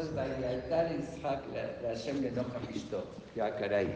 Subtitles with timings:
[0.00, 1.32] Después va a
[1.82, 3.88] la Hashem le caray.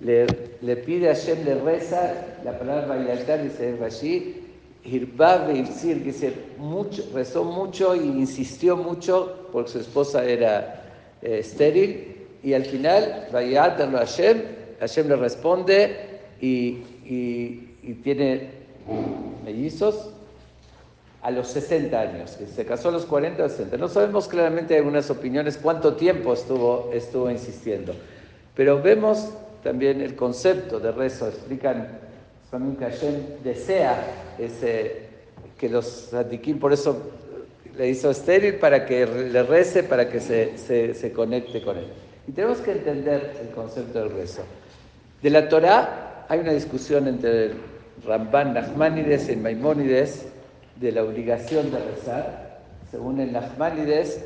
[0.00, 0.26] Le,
[0.62, 2.12] le pide a Hashem, le reza,
[2.44, 4.36] la palabra Vayaltar dice Rashi,
[4.84, 10.84] Hirbab Ibsir, que dice, mucho, rezó mucho e insistió mucho porque su esposa era
[11.22, 14.42] eh, estéril, y al final, Vayatarlo a Hashem,
[14.78, 18.50] Hashem le responde y, y, y tiene
[19.44, 20.12] mellizos,
[21.22, 23.76] a los 60 años, que se casó a los 40 o 60.
[23.76, 27.94] No sabemos claramente en algunas opiniones cuánto tiempo estuvo, estuvo insistiendo,
[28.54, 29.30] pero vemos
[29.62, 31.88] también el concepto de rezo, explican
[32.50, 34.00] también que Hashem desea
[34.38, 35.08] ese,
[35.58, 37.10] que los sadikim, por eso
[37.76, 41.86] le hizo estéril para que le rece, para que se, se, se conecte con él.
[42.26, 44.42] Y tenemos que entender el concepto del rezo.
[45.22, 47.52] De la Torah hay una discusión entre
[48.06, 50.26] Ramban Nachmanides y Maimónides
[50.80, 52.60] de la obligación de rezar.
[52.90, 54.24] Según el Nachmanides,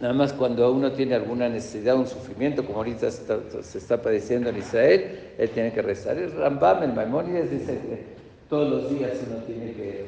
[0.00, 4.58] nada más cuando uno tiene alguna necesidad, un sufrimiento, como ahorita se está padeciendo en
[4.58, 6.18] Israel, él tiene que rezar.
[6.18, 8.04] El Rambam, el Maimónides, dice que
[8.48, 10.06] todos los días uno tiene que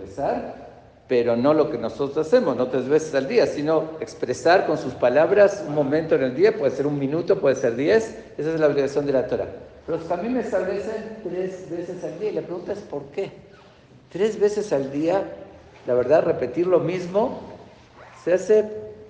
[0.00, 0.66] rezar,
[1.08, 4.94] pero no lo que nosotros hacemos, no tres veces al día, sino expresar con sus
[4.94, 8.58] palabras un momento en el día, puede ser un minuto, puede ser diez, esa es
[8.58, 9.46] la obligación de la Torah.
[9.86, 13.30] Pero también me establecen tres veces al día y la pregunta es ¿por qué?
[14.10, 15.24] Tres veces al día,
[15.86, 17.40] la verdad, repetir lo mismo
[18.24, 18.64] se hace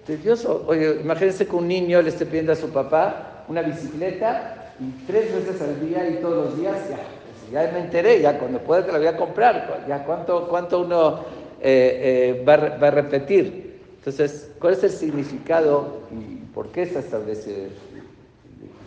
[0.07, 0.65] tedioso.
[0.67, 5.33] Oye, imagínense que un niño le esté pidiendo a su papá una bicicleta y tres
[5.35, 8.85] veces al día y todos los días, ya, pues ya me enteré, ya cuando pueda
[8.85, 11.21] te la voy a comprar, ya cuánto, cuánto uno
[11.61, 13.81] eh, eh, va, va, a repetir.
[13.99, 17.69] Entonces, ¿cuál es el significado y por qué se establece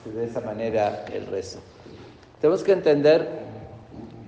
[0.06, 1.60] de esa manera el rezo?
[2.40, 3.28] Tenemos que entender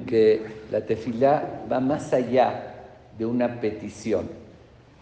[0.06, 2.76] que la tefilá va más allá
[3.18, 4.30] de una petición.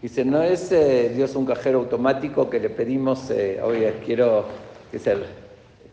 [0.01, 4.45] Dice, no es eh, Dios un cajero automático que le pedimos, eh, oye, quiero
[4.91, 5.17] que sea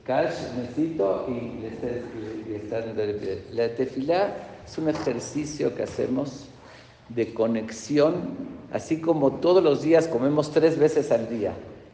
[0.04, 1.86] cash, necesito, y le está,
[2.48, 2.84] y está
[3.52, 4.34] La tefilá
[4.64, 6.46] es un ejercicio que hacemos
[7.08, 8.36] de conexión,
[8.72, 11.52] así como todos los días comemos tres veces al día.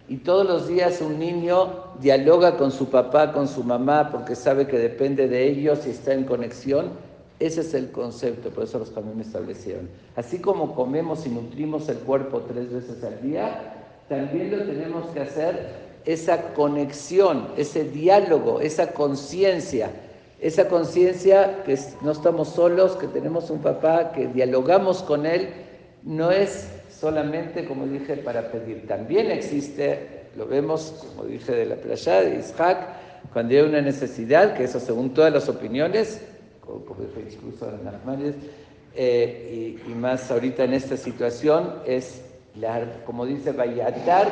[0.09, 4.67] Y todos los días un niño dialoga con su papá, con su mamá, porque sabe
[4.67, 6.91] que depende de ellos y está en conexión.
[7.39, 9.89] Ese es el concepto, por eso los también establecieron.
[10.17, 13.75] Así como comemos y nutrimos el cuerpo tres veces al día,
[14.09, 19.91] también lo tenemos que hacer esa conexión, ese diálogo, esa conciencia,
[20.41, 25.49] esa conciencia que no estamos solos, que tenemos un papá, que dialogamos con él,
[26.03, 26.69] no es
[27.03, 28.87] solamente, como dije, para pedir.
[28.87, 32.79] También existe, lo vemos, como dije, de la playa de Isaac,
[33.33, 36.23] cuando hay una necesidad, que eso según todas las opiniones,
[36.61, 37.95] como dije incluso en las
[38.95, 42.23] eh, y, más ahorita en esta situación, es,
[42.55, 44.29] la, como dice Vayatar,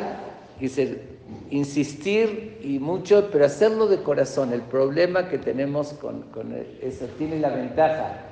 [0.60, 1.00] dice,
[1.50, 4.52] insistir y mucho, pero hacerlo de corazón.
[4.52, 6.24] El problema que tenemos con
[6.80, 8.29] eso tiene la ventaja,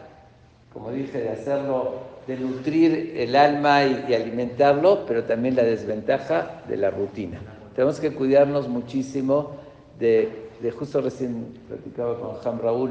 [0.78, 1.94] como dije, de hacerlo
[2.28, 7.40] de nutrir el alma y, alimentarlo, pero también la desventaja de la rutina.
[7.74, 9.56] Tenemos que cuidarnos muchísimo
[9.98, 10.30] de,
[10.78, 12.90] justo recién platicaba con Ham Raúl,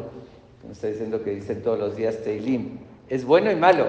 [0.62, 2.80] que nos está diciendo que dicen todos los días Teilim.
[3.08, 3.86] Es bueno y malo.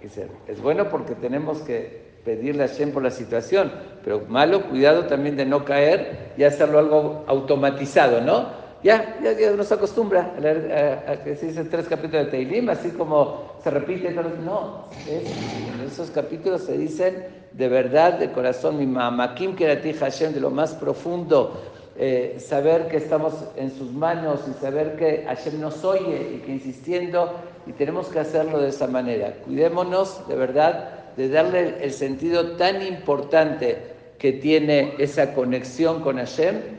[0.00, 3.70] Dice, es bueno porque tenemos que pedirle a Shem por la situación,
[4.02, 8.63] pero malo, cuidado también de no caer y hacerlo algo automatizado, ¿no?
[8.84, 12.30] Ya, ya, ya uno se acostumbra a, leer, a, que se dicen tres capítulos de
[12.30, 14.10] Teilim, así como se repite.
[14.10, 20.34] No, en esos capítulos se dicen de verdad, de corazón, mi mamá, Kim Kerati Hashem,
[20.34, 21.62] de lo más profundo,
[21.96, 26.52] eh, saber que estamos en sus manos y saber que Hashem nos oye y que
[26.52, 27.32] insistiendo,
[27.66, 29.32] y tenemos que hacerlo de esa manera.
[29.46, 33.78] Cuidémonos de verdad de darle el sentido tan importante
[34.18, 36.74] que tiene esa conexión con Hashem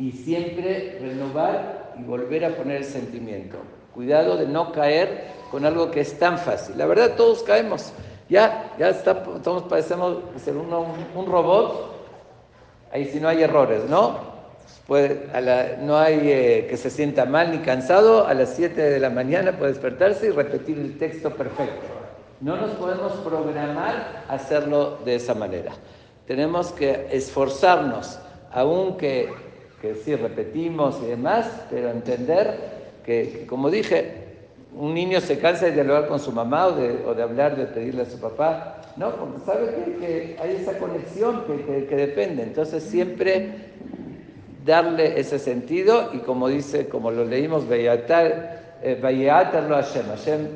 [0.00, 3.58] y siempre renovar y volver a poner el sentimiento.
[3.92, 6.78] Cuidado de no caer con algo que es tan fácil.
[6.78, 7.92] La verdad, todos caemos.
[8.30, 11.92] Ya, ya está, estamos, parecemos ser uno, un, robot,
[12.90, 14.30] ahí si no hay errores, ¿no?
[14.86, 18.80] Puede, a la, no hay eh, que se sienta mal ni cansado, a las 7
[18.80, 21.86] de la mañana puede despertarse y repetir el texto perfecto.
[22.40, 25.72] No nos podemos programar a hacerlo de esa manera.
[26.26, 28.18] Tenemos que esforzarnos,
[28.52, 29.49] aunque
[29.80, 34.28] que sí repetimos y demás, pero entender que, como dije,
[34.74, 37.66] un niño se cansa de dialogar con su mamá o de, o de hablar, de
[37.66, 42.42] pedirle a su papá, no, porque sabe que, que hay esa conexión que, que, depende.
[42.42, 43.48] Entonces siempre
[44.64, 50.06] darle ese sentido y como dice, como lo leímos, Vayatar eh, a Hashem.
[50.06, 50.48] Hashem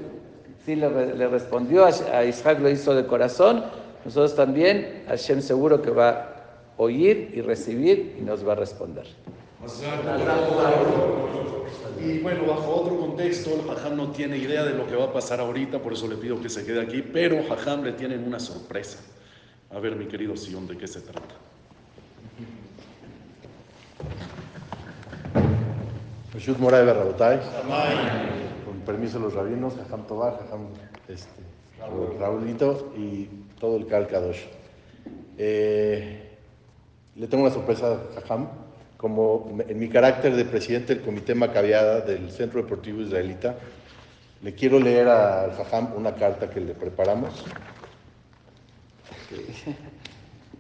[0.65, 3.65] sí le, respondió, a Isaac lo hizo de corazón,
[4.05, 6.34] nosotros también, Hashem seguro que va
[6.77, 9.07] oír y recibir y nos va a responder.
[12.05, 15.13] Y bueno, bajo otro contexto, el Jajam no tiene idea de lo que va a
[15.13, 18.39] pasar ahorita, por eso le pido que se quede aquí, pero Jajam le tienen una
[18.39, 18.99] sorpresa.
[19.75, 21.35] A ver, mi querido Sion, ¿de qué se trata?
[26.35, 26.85] Reshut Moray.
[28.65, 30.67] Con permiso de los rabinos, Jajam Tobar, Jajam
[31.09, 31.41] este,
[32.19, 33.29] Raulito y
[33.59, 34.43] todo el Calcadosh.
[35.39, 36.34] Eh,
[37.17, 38.49] le tengo una sorpresa a.
[38.97, 43.55] Como en mi carácter de presidente del Comité Macabeada del Centro Deportivo Israelita,
[44.43, 47.45] le quiero leer al Jajam una carta que le preparamos,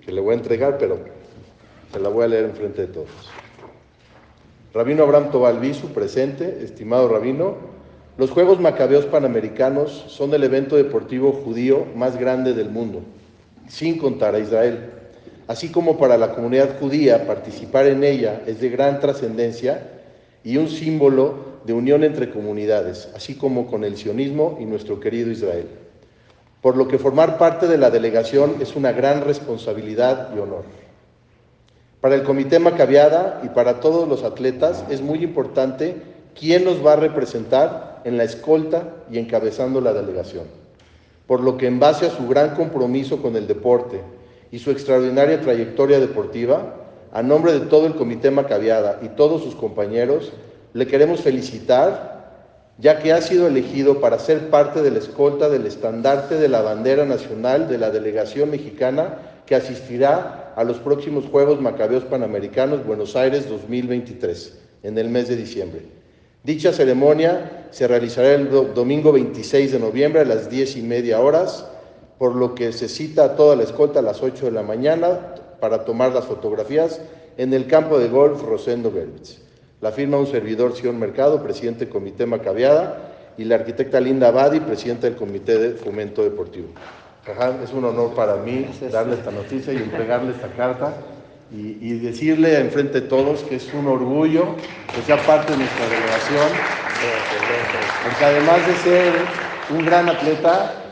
[0.05, 0.99] que, le voy a entregar, pero
[1.91, 3.09] se la voy a leer enfrente de todos.
[4.75, 7.57] Rabino Abraham Tobalvisu, presente, estimado Rabino,
[8.19, 13.03] los Juegos Macabeos Panamericanos son el evento deportivo judío más grande del mundo,
[13.69, 14.91] sin contar a Israel.
[15.47, 19.91] Así como para la comunidad judía participar en ella es de gran trascendencia
[20.43, 25.31] y un símbolo de unión entre comunidades, así como con el sionismo y nuestro querido
[25.31, 25.69] Israel.
[26.63, 30.65] Por lo que formar parte de la delegación es una gran responsabilidad y honor.
[32.01, 35.97] Para el Comité Macabeada y para todos los atletas es muy importante
[36.39, 40.45] quién nos va a representar en la escolta y encabezando la delegación.
[41.27, 44.01] Por lo que en base a su gran compromiso con el deporte
[44.55, 46.77] y su extraordinaria trayectoria deportiva,
[47.13, 50.33] a nombre de todo el Comité Macabeada y todos sus compañeros,
[50.75, 55.67] le queremos felicitar, ya que ha sido elegido para ser parte de la escolta del
[55.67, 61.61] estandarte de la bandera nacional de la delegación mexicana que asistirá a los próximos Juegos
[61.61, 65.83] Macabeos Panamericanos Buenos Aires 2023, en el mes de diciembre.
[66.45, 71.67] Dicha ceremonia se realizará el domingo 26 de noviembre a las 10 y media horas,
[72.19, 75.35] por lo que se cita a toda la escolta a las 8 de la mañana
[75.61, 77.01] para tomar las fotografías
[77.37, 79.41] en el campo de golf Rosendo Berwitz.
[79.81, 84.61] La firma un servidor Sion Mercado, presidente del Comité Macabeada, y la arquitecta Linda Abadi,
[84.61, 86.69] presidenta del Comité de Fomento Deportivo.
[87.63, 90.95] Es un honor para mí darle esta noticia y entregarle esta carta
[91.51, 94.57] y, y, decirle enfrente de todos que es un orgullo
[94.95, 96.49] que sea parte de nuestra delegación,
[98.05, 99.13] porque además de ser
[99.71, 100.84] un gran atleta,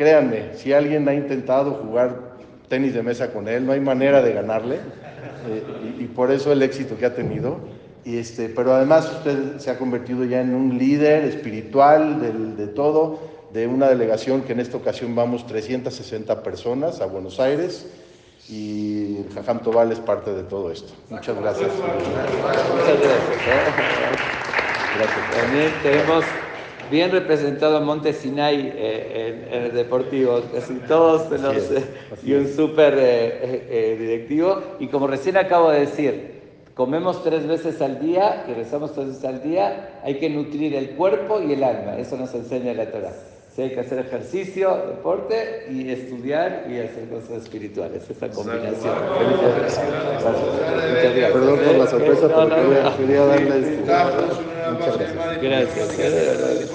[0.00, 2.38] créanme, si alguien ha intentado jugar
[2.70, 5.62] tenis de mesa con él, no hay manera de ganarle, eh,
[5.98, 7.58] y, y, por eso el éxito que ha tenido.
[8.02, 12.68] Y este, pero además usted se ha convertido ya en un líder espiritual del, de
[12.68, 13.18] todo,
[13.52, 17.86] de una delegación que en esta ocasión vamos 360 personas a Buenos Aires
[18.48, 20.94] y el Jajam Tobal es parte de todo esto.
[21.10, 21.68] Muchas gracias.
[21.68, 23.38] Muchas gracias.
[24.96, 25.42] Gracias.
[25.42, 26.24] También tenemos
[26.90, 31.84] bien representado a Monte Sinai eh, en, en, el deportivo, casi todos los, es, eh,
[32.22, 34.60] y un súper eh, directivo.
[34.78, 36.40] Y como recién acabo de decir,
[36.74, 40.90] comemos tres veces al día y rezamos tres veces al día, hay que nutrir el
[40.90, 43.12] cuerpo y el alma, eso nos enseña la Torah.
[43.54, 48.94] Sí, hay que hacer ejercicio, deporte y estudiar y hacer cosas espirituales, esa combinación.
[49.58, 49.84] Gracias.
[50.22, 51.32] Gracias.
[51.32, 52.96] Perdón por la sorpresa, pero no.
[52.96, 53.80] quería darles...
[54.72, 55.96] Muchas gracias.
[55.98, 56.70] Gracias.